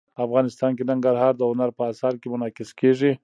افغانستان 0.25 0.71
کې 0.77 0.87
ننګرهار 0.91 1.33
د 1.37 1.41
هنر 1.49 1.69
په 1.77 1.83
اثار 1.91 2.13
کې 2.21 2.27
منعکس 2.33 2.69
کېږي. 2.79 3.11